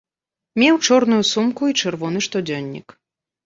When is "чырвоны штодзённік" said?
1.85-2.87